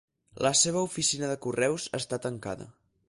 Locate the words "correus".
1.45-1.85